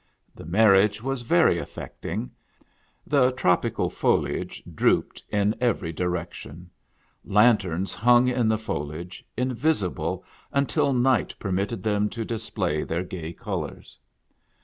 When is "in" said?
5.29-5.53, 8.27-8.47